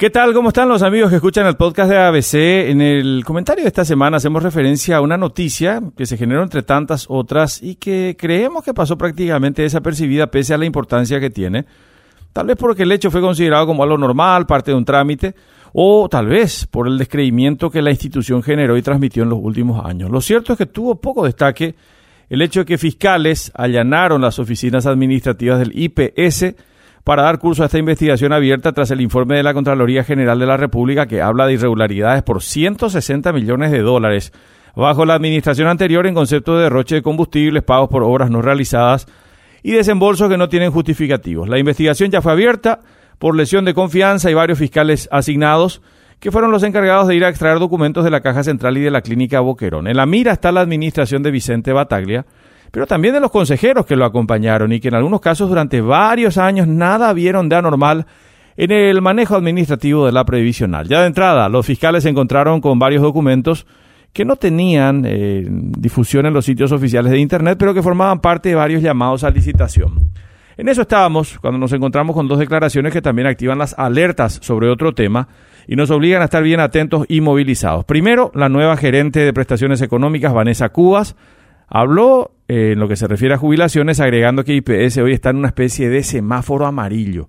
¿Qué 0.00 0.08
tal? 0.08 0.32
¿Cómo 0.32 0.48
están 0.48 0.66
los 0.66 0.80
amigos 0.80 1.10
que 1.10 1.16
escuchan 1.16 1.46
el 1.46 1.58
podcast 1.58 1.90
de 1.90 1.98
ABC? 1.98 2.70
En 2.70 2.80
el 2.80 3.22
comentario 3.22 3.64
de 3.64 3.68
esta 3.68 3.84
semana 3.84 4.16
hacemos 4.16 4.42
referencia 4.42 4.96
a 4.96 5.02
una 5.02 5.18
noticia 5.18 5.82
que 5.94 6.06
se 6.06 6.16
generó 6.16 6.42
entre 6.42 6.62
tantas 6.62 7.04
otras 7.10 7.62
y 7.62 7.74
que 7.74 8.16
creemos 8.18 8.64
que 8.64 8.72
pasó 8.72 8.96
prácticamente 8.96 9.60
desapercibida 9.60 10.28
pese 10.28 10.54
a 10.54 10.56
la 10.56 10.64
importancia 10.64 11.20
que 11.20 11.28
tiene. 11.28 11.66
Tal 12.32 12.46
vez 12.46 12.56
porque 12.56 12.84
el 12.84 12.92
hecho 12.92 13.10
fue 13.10 13.20
considerado 13.20 13.66
como 13.66 13.82
algo 13.82 13.98
normal, 13.98 14.46
parte 14.46 14.70
de 14.70 14.78
un 14.78 14.86
trámite, 14.86 15.34
o 15.74 16.08
tal 16.08 16.28
vez 16.28 16.66
por 16.66 16.88
el 16.88 16.96
descreimiento 16.96 17.70
que 17.70 17.82
la 17.82 17.90
institución 17.90 18.42
generó 18.42 18.78
y 18.78 18.82
transmitió 18.82 19.24
en 19.24 19.28
los 19.28 19.40
últimos 19.42 19.84
años. 19.84 20.08
Lo 20.08 20.22
cierto 20.22 20.54
es 20.54 20.58
que 20.58 20.64
tuvo 20.64 20.98
poco 20.98 21.26
destaque 21.26 21.74
el 22.30 22.40
hecho 22.40 22.60
de 22.60 22.64
que 22.64 22.78
fiscales 22.78 23.52
allanaron 23.54 24.22
las 24.22 24.38
oficinas 24.38 24.86
administrativas 24.86 25.58
del 25.58 25.78
IPS 25.78 26.54
para 27.04 27.22
dar 27.22 27.38
curso 27.38 27.62
a 27.62 27.66
esta 27.66 27.78
investigación 27.78 28.32
abierta 28.32 28.72
tras 28.72 28.90
el 28.90 29.00
informe 29.00 29.36
de 29.36 29.42
la 29.42 29.54
Contraloría 29.54 30.04
General 30.04 30.38
de 30.38 30.46
la 30.46 30.56
República 30.56 31.06
que 31.06 31.22
habla 31.22 31.46
de 31.46 31.54
irregularidades 31.54 32.22
por 32.22 32.42
160 32.42 33.32
millones 33.32 33.70
de 33.70 33.80
dólares 33.80 34.32
bajo 34.76 35.04
la 35.04 35.14
administración 35.14 35.68
anterior 35.68 36.06
en 36.06 36.14
concepto 36.14 36.56
de 36.56 36.64
derroche 36.64 36.96
de 36.96 37.02
combustibles, 37.02 37.62
pagos 37.62 37.88
por 37.88 38.02
obras 38.02 38.30
no 38.30 38.42
realizadas 38.42 39.06
y 39.62 39.72
desembolsos 39.72 40.28
que 40.28 40.38
no 40.38 40.48
tienen 40.48 40.70
justificativos. 40.70 41.48
La 41.48 41.58
investigación 41.58 42.10
ya 42.10 42.22
fue 42.22 42.32
abierta 42.32 42.80
por 43.18 43.36
lesión 43.36 43.64
de 43.64 43.74
confianza 43.74 44.30
y 44.30 44.34
varios 44.34 44.58
fiscales 44.58 45.08
asignados 45.12 45.82
que 46.18 46.30
fueron 46.30 46.50
los 46.50 46.62
encargados 46.62 47.08
de 47.08 47.16
ir 47.16 47.24
a 47.24 47.30
extraer 47.30 47.58
documentos 47.58 48.04
de 48.04 48.10
la 48.10 48.20
Caja 48.20 48.44
Central 48.44 48.76
y 48.76 48.80
de 48.80 48.90
la 48.90 49.00
Clínica 49.00 49.40
Boquerón. 49.40 49.88
En 49.88 49.96
la 49.96 50.06
mira 50.06 50.32
está 50.32 50.52
la 50.52 50.60
administración 50.60 51.22
de 51.22 51.30
Vicente 51.30 51.72
Bataglia, 51.72 52.26
pero 52.70 52.86
también 52.86 53.14
de 53.14 53.20
los 53.20 53.30
consejeros 53.30 53.86
que 53.86 53.96
lo 53.96 54.04
acompañaron 54.04 54.72
y 54.72 54.80
que 54.80 54.88
en 54.88 54.94
algunos 54.94 55.20
casos 55.20 55.48
durante 55.48 55.80
varios 55.80 56.38
años 56.38 56.66
nada 56.66 57.12
vieron 57.12 57.48
de 57.48 57.56
anormal 57.56 58.06
en 58.56 58.70
el 58.70 59.00
manejo 59.00 59.36
administrativo 59.36 60.06
de 60.06 60.12
la 60.12 60.24
previsional. 60.24 60.86
Ya 60.86 61.00
de 61.00 61.06
entrada, 61.06 61.48
los 61.48 61.66
fiscales 61.66 62.02
se 62.02 62.10
encontraron 62.10 62.60
con 62.60 62.78
varios 62.78 63.02
documentos 63.02 63.66
que 64.12 64.24
no 64.24 64.36
tenían 64.36 65.04
eh, 65.06 65.46
difusión 65.48 66.26
en 66.26 66.34
los 66.34 66.44
sitios 66.44 66.72
oficiales 66.72 67.12
de 67.12 67.18
Internet, 67.18 67.56
pero 67.58 67.72
que 67.74 67.82
formaban 67.82 68.20
parte 68.20 68.48
de 68.48 68.54
varios 68.56 68.82
llamados 68.82 69.24
a 69.24 69.30
licitación. 69.30 70.10
En 70.56 70.68
eso 70.68 70.82
estábamos 70.82 71.38
cuando 71.38 71.58
nos 71.58 71.72
encontramos 71.72 72.14
con 72.14 72.28
dos 72.28 72.38
declaraciones 72.38 72.92
que 72.92 73.00
también 73.00 73.28
activan 73.28 73.58
las 73.58 73.78
alertas 73.78 74.40
sobre 74.42 74.68
otro 74.68 74.92
tema 74.92 75.28
y 75.66 75.76
nos 75.76 75.90
obligan 75.90 76.20
a 76.20 76.26
estar 76.26 76.42
bien 76.42 76.60
atentos 76.60 77.06
y 77.08 77.20
movilizados. 77.20 77.84
Primero, 77.84 78.30
la 78.34 78.48
nueva 78.48 78.76
gerente 78.76 79.20
de 79.20 79.32
prestaciones 79.32 79.80
económicas, 79.80 80.34
Vanessa 80.34 80.68
Cubas, 80.68 81.16
Habló 81.70 82.32
eh, 82.48 82.72
en 82.72 82.80
lo 82.80 82.88
que 82.88 82.96
se 82.96 83.06
refiere 83.06 83.34
a 83.34 83.38
jubilaciones, 83.38 84.00
agregando 84.00 84.44
que 84.44 84.54
IPS 84.54 84.98
hoy 84.98 85.12
está 85.12 85.30
en 85.30 85.36
una 85.36 85.48
especie 85.48 85.88
de 85.88 86.02
semáforo 86.02 86.66
amarillo. 86.66 87.28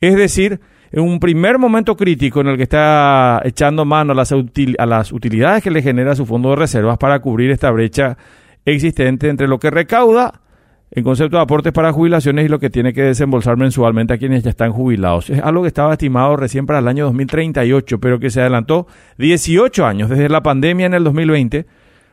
Es 0.00 0.16
decir, 0.16 0.60
en 0.90 1.02
un 1.02 1.20
primer 1.20 1.58
momento 1.58 1.94
crítico 1.94 2.40
en 2.40 2.48
el 2.48 2.56
que 2.56 2.62
está 2.64 3.42
echando 3.44 3.84
mano 3.84 4.12
a 4.12 4.14
las, 4.14 4.32
a 4.32 4.86
las 4.86 5.12
utilidades 5.12 5.62
que 5.62 5.70
le 5.70 5.82
genera 5.82 6.16
su 6.16 6.24
fondo 6.24 6.50
de 6.50 6.56
reservas 6.56 6.96
para 6.96 7.20
cubrir 7.20 7.50
esta 7.50 7.70
brecha 7.70 8.16
existente 8.64 9.28
entre 9.28 9.46
lo 9.46 9.58
que 9.58 9.70
recauda 9.70 10.40
en 10.90 11.04
concepto 11.04 11.36
de 11.36 11.42
aportes 11.42 11.72
para 11.72 11.92
jubilaciones 11.92 12.44
y 12.44 12.48
lo 12.48 12.58
que 12.58 12.68
tiene 12.68 12.92
que 12.92 13.02
desembolsar 13.02 13.56
mensualmente 13.56 14.12
a 14.14 14.18
quienes 14.18 14.42
ya 14.42 14.50
están 14.50 14.72
jubilados. 14.72 15.30
Es 15.30 15.42
algo 15.42 15.62
que 15.62 15.68
estaba 15.68 15.92
estimado 15.92 16.36
recién 16.36 16.66
para 16.66 16.80
el 16.80 16.88
año 16.88 17.04
2038, 17.06 17.98
pero 17.98 18.18
que 18.18 18.28
se 18.28 18.40
adelantó 18.40 18.86
18 19.18 19.86
años 19.86 20.10
desde 20.10 20.28
la 20.28 20.42
pandemia 20.42 20.86
en 20.86 20.94
el 20.94 21.04
2020 21.04 21.66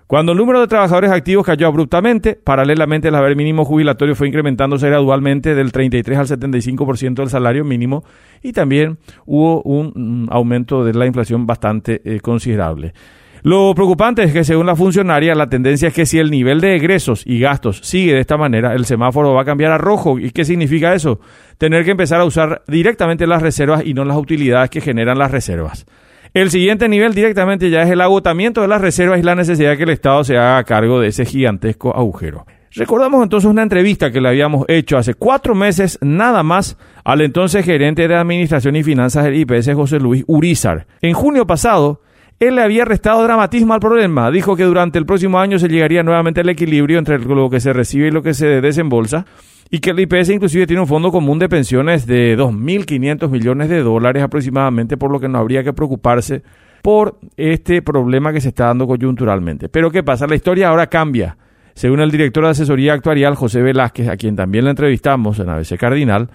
cuando 0.10 0.32
el 0.32 0.40
número 0.40 0.60
de 0.60 0.66
trabajadores 0.66 1.12
activos 1.12 1.46
cayó 1.46 1.68
abruptamente, 1.68 2.34
paralelamente 2.34 3.10
el 3.10 3.14
haber 3.14 3.36
mínimo 3.36 3.64
jubilatorio 3.64 4.16
fue 4.16 4.28
incrementándose 4.28 4.88
gradualmente 4.88 5.54
del 5.54 5.72
33 5.72 6.18
al 6.18 6.26
75% 6.26 7.14
del 7.14 7.30
salario 7.30 7.64
mínimo 7.64 8.04
y 8.42 8.52
también 8.52 8.98
hubo 9.28 9.62
un 9.62 10.28
aumento 10.32 10.84
de 10.84 10.96
la 10.96 11.06
inflación 11.06 11.46
bastante 11.46 12.02
eh, 12.04 12.22
considerable. 12.22 12.96
Lo 13.44 13.76
preocupante 13.76 14.24
es 14.24 14.34
que 14.34 14.44
según 14.44 14.66
la 14.66 14.76
funcionaria, 14.76 15.36
la 15.36 15.48
tendencia 15.48 15.90
es 15.90 15.94
que 15.94 16.08
si 16.08 16.18
el 16.18 16.32
nivel 16.32 16.60
de 16.60 16.76
egresos 16.76 17.22
y 17.24 17.40
gastos 17.40 17.80
sigue 17.84 18.16
de 18.16 18.22
esta 18.22 18.36
manera, 18.36 18.74
el 18.74 18.86
semáforo 18.86 19.36
va 19.36 19.44
a 19.44 19.46
cambiar 19.46 19.74
a 19.74 19.78
rojo. 19.78 20.18
¿Y 20.18 20.32
qué 20.32 20.44
significa 20.44 20.96
eso? 20.96 21.20
Tener 21.60 21.86
que 21.86 21.92
empezar 21.92 22.20
a 22.20 22.26
usar 22.26 22.64
directamente 22.68 23.28
las 23.28 23.44
reservas 23.44 23.86
y 23.86 23.94
no 23.94 24.06
las 24.06 24.18
utilidades 24.18 24.72
que 24.72 24.82
generan 24.82 25.20
las 25.20 25.30
reservas. 25.30 25.86
El 26.34 26.52
siguiente 26.52 26.88
nivel 26.88 27.16
directamente 27.16 27.72
ya 27.72 27.82
es 27.82 27.90
el 27.90 28.02
agotamiento 28.02 28.62
de 28.62 28.68
las 28.68 28.82
reservas 28.82 29.20
y 29.20 29.24
la 29.24 29.34
necesidad 29.34 29.72
de 29.72 29.78
que 29.78 29.84
el 29.84 29.90
Estado 29.90 30.24
se 30.24 30.38
haga 30.38 30.64
cargo 30.64 31.00
de 31.00 31.08
ese 31.08 31.26
gigantesco 31.26 31.96
agujero. 31.96 32.46
Recordamos 32.76 33.24
entonces 33.24 33.50
una 33.50 33.64
entrevista 33.64 34.12
que 34.12 34.22
le 34.22 34.30
habíamos 34.30 34.64
hecho 34.68 35.00
hace 35.00 35.16
cuatro 35.16 35.56
meses 35.56 35.98
nada 36.02 36.44
más 36.44 36.78
al 37.04 37.22
entonces 37.22 37.66
gerente 37.66 38.08
de 38.08 38.16
Administración 38.16 38.76
y 38.76 38.84
Finanzas 38.84 39.24
del 39.24 39.38
IPS, 39.38 39.74
José 39.74 40.00
Luis 40.00 40.24
Urizar. 40.28 40.86
En 41.02 41.14
junio 41.14 41.48
pasado, 41.48 42.02
él 42.40 42.56
le 42.56 42.62
había 42.62 42.86
restado 42.86 43.24
dramatismo 43.24 43.74
al 43.74 43.80
problema. 43.80 44.32
Dijo 44.32 44.56
que 44.56 44.64
durante 44.64 44.98
el 44.98 45.06
próximo 45.06 45.40
año 45.40 45.60
se 45.60 45.68
llegaría 45.68 46.04
nuevamente 46.04 46.42
al 46.42 46.50
equilibrio 46.50 46.98
entre 46.98 47.20
lo 47.20 47.50
que 47.50 47.60
se 47.60 47.74
recibe 47.74 48.08
y 48.08 48.12
lo 48.12 48.24
que 48.24 48.34
se 48.34 48.62
desembolsa 48.62 49.26
y 49.70 49.80
que 49.80 49.92
el 49.92 50.00
IPS 50.00 50.30
inclusive 50.30 50.66
tiene 50.66 50.82
un 50.82 50.88
fondo 50.88 51.12
común 51.12 51.38
de 51.38 51.48
pensiones 51.48 52.08
de 52.08 52.38
2.500 52.38 53.30
millones 53.30 53.70
de 53.70 53.84
dólares 53.84 54.24
aproximadamente, 54.24 54.98
por 54.98 55.12
lo 55.12 55.20
que 55.20 55.28
no 55.28 55.38
habría 55.38 55.64
que 55.64 55.74
preocuparse 55.74 56.42
por 56.82 57.20
este 57.38 57.82
problema 57.82 58.34
que 58.34 58.42
se 58.42 58.50
está 58.50 58.66
dando 58.66 58.88
coyunturalmente. 58.88 59.70
Pero 59.70 59.92
¿qué 59.92 60.02
pasa? 60.02 60.26
La 60.26 60.36
historia 60.36 60.70
ahora 60.70 60.88
cambia. 60.88 61.38
Según 61.76 62.00
el 62.00 62.10
director 62.10 62.44
de 62.44 62.50
asesoría 62.50 62.94
actuarial, 62.94 63.36
José 63.36 63.62
Velázquez, 63.62 64.10
a 64.10 64.18
quien 64.18 64.36
también 64.36 64.66
le 64.66 64.72
entrevistamos 64.72 65.40
en 65.40 65.50
ABC 65.50 65.78
Cardinal, 65.78 66.30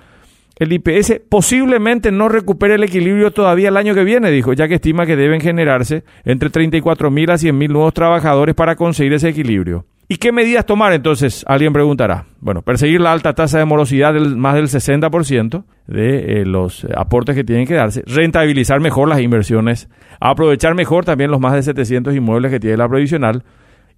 el 0.56 0.72
IPS 0.72 1.20
posiblemente 1.28 2.12
no 2.12 2.28
recupere 2.28 2.74
el 2.74 2.84
equilibrio 2.84 3.32
todavía 3.32 3.68
el 3.68 3.76
año 3.76 3.94
que 3.94 4.04
viene, 4.04 4.30
dijo, 4.30 4.52
ya 4.52 4.68
que 4.68 4.74
estima 4.74 5.06
que 5.06 5.16
deben 5.16 5.40
generarse 5.40 6.04
entre 6.24 6.50
34.000 6.50 7.30
a 7.30 7.34
100.000 7.34 7.68
nuevos 7.68 7.94
trabajadores 7.94 8.54
para 8.54 8.76
conseguir 8.76 9.14
ese 9.14 9.28
equilibrio. 9.28 9.84
¿Y 10.06 10.16
qué 10.16 10.32
medidas 10.32 10.66
tomar 10.66 10.92
entonces? 10.92 11.44
Alguien 11.48 11.72
preguntará. 11.72 12.26
Bueno, 12.40 12.60
perseguir 12.60 13.00
la 13.00 13.12
alta 13.12 13.32
tasa 13.32 13.58
de 13.58 13.64
morosidad 13.64 14.12
del 14.12 14.36
más 14.36 14.54
del 14.54 14.66
60% 14.66 15.64
de 15.86 16.40
eh, 16.40 16.44
los 16.44 16.86
aportes 16.94 17.34
que 17.34 17.42
tienen 17.42 17.66
que 17.66 17.74
darse, 17.74 18.02
rentabilizar 18.06 18.80
mejor 18.80 19.08
las 19.08 19.20
inversiones, 19.20 19.88
aprovechar 20.20 20.74
mejor 20.74 21.06
también 21.06 21.30
los 21.30 21.40
más 21.40 21.54
de 21.54 21.62
700 21.62 22.14
inmuebles 22.14 22.50
que 22.50 22.60
tiene 22.60 22.76
la 22.76 22.88
provisional 22.88 23.44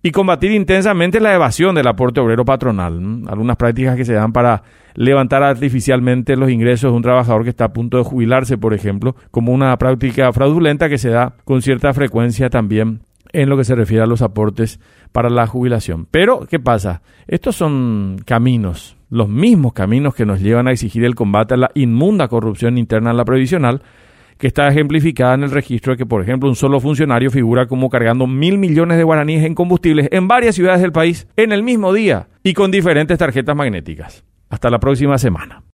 y 0.07 0.13
combatir 0.13 0.53
intensamente 0.53 1.19
la 1.19 1.35
evasión 1.35 1.75
del 1.75 1.89
aporte 1.89 2.21
obrero 2.21 2.45
patronal. 2.45 3.25
Algunas 3.27 3.57
prácticas 3.57 3.97
que 3.97 4.05
se 4.05 4.13
dan 4.13 4.33
para 4.33 4.63
levantar 4.95 5.43
artificialmente 5.43 6.37
los 6.37 6.49
ingresos 6.49 6.93
de 6.93 6.97
un 6.97 7.03
trabajador 7.03 7.43
que 7.43 7.51
está 7.51 7.65
a 7.65 7.73
punto 7.73 7.97
de 7.97 8.05
jubilarse, 8.05 8.57
por 8.57 8.73
ejemplo, 8.73 9.17
como 9.33 9.53
una 9.53 9.77
práctica 9.79 10.33
fraudulenta 10.33 10.89
que 10.89 10.99
se 10.99 11.11
da 11.11 11.35
con 11.43 11.61
cierta 11.61 11.93
frecuencia 11.93 12.51
también 12.51 13.01
en 13.33 13.49
lo 13.49 13.57
que 13.57 13.65
se 13.65 13.75
refiere 13.75 14.05
a 14.05 14.07
los 14.07 14.23
aportes 14.23 14.79
para 15.11 15.29
la 15.29 15.49
jubilación. 15.49 16.07
Pero, 16.09 16.47
¿qué 16.49 16.61
pasa? 16.61 17.03
Estos 17.27 17.57
son 17.57 18.23
caminos, 18.25 18.97
los 19.11 19.29
mismos 19.29 19.73
caminos 19.73 20.15
que 20.15 20.25
nos 20.25 20.41
llevan 20.41 20.69
a 20.69 20.71
exigir 20.71 21.05
el 21.05 21.17
combate 21.17 21.55
a 21.55 21.57
la 21.57 21.73
inmunda 21.75 22.29
corrupción 22.29 22.79
interna 22.79 23.11
en 23.11 23.17
la 23.17 23.25
previsional, 23.25 23.83
que 24.39 24.47
está 24.47 24.69
ejemplificada 24.69 25.35
en 25.35 25.45
el 25.45 25.51
registro 25.51 25.93
de 25.93 25.99
que, 25.99 26.07
por 26.07 26.23
ejemplo, 26.23 26.49
un 26.49 26.57
solo 26.57 26.81
funcionario 26.81 27.31
figura 27.31 27.67
como 27.67 27.91
cargando 27.91 28.27
mil 28.27 28.59
millones 28.59 28.99
de 28.99 29.05
guaraníes 29.05 29.45
en 29.45 29.55
combustibles 29.55 30.09
en 30.11 30.29
varias 30.29 30.55
ciudades 30.55 30.81
del 30.81 30.93
país 30.93 31.27
en 31.37 31.53
el 31.53 31.63
mismo 31.63 31.93
día 31.93 32.29
y 32.43 32.55
con 32.55 32.71
diferentes 32.71 33.19
tarjetas 33.19 33.57
magnéticas. 33.57 34.25
Hasta 34.49 34.71
la 34.71 34.79
próxima 34.79 35.19
semana. 35.19 35.63